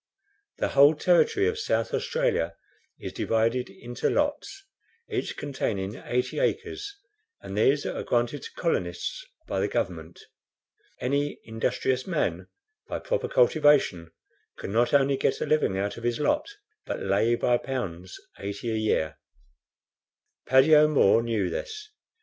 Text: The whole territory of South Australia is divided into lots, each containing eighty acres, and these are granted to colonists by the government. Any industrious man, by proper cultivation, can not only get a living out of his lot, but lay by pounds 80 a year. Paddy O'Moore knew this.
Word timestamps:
The 0.57 0.69
whole 0.69 0.95
territory 0.95 1.45
of 1.47 1.59
South 1.59 1.93
Australia 1.93 2.55
is 2.97 3.13
divided 3.13 3.69
into 3.69 4.09
lots, 4.09 4.63
each 5.07 5.37
containing 5.37 5.93
eighty 5.95 6.39
acres, 6.39 6.95
and 7.39 7.55
these 7.55 7.85
are 7.85 8.01
granted 8.01 8.41
to 8.41 8.53
colonists 8.53 9.23
by 9.45 9.59
the 9.59 9.67
government. 9.67 10.19
Any 10.99 11.39
industrious 11.43 12.07
man, 12.07 12.47
by 12.87 12.97
proper 12.97 13.27
cultivation, 13.27 14.09
can 14.57 14.71
not 14.71 14.91
only 14.91 15.17
get 15.17 15.39
a 15.39 15.45
living 15.45 15.77
out 15.77 15.97
of 15.97 16.03
his 16.03 16.19
lot, 16.19 16.49
but 16.87 16.99
lay 17.03 17.35
by 17.35 17.57
pounds 17.59 18.19
80 18.39 18.71
a 18.71 18.77
year. 18.77 19.19
Paddy 20.47 20.75
O'Moore 20.75 21.21
knew 21.21 21.47
this. 21.51 21.89